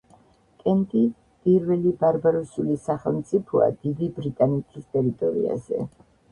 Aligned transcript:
კენტი 0.61 1.03
პირველი 1.47 1.91
ბარბაროსული 1.99 2.79
სახელმწიფოა 2.87 3.69
დიდი 3.87 4.11
ბრიტანეთის 4.19 4.91
ტერიტორიაზე. 4.97 5.87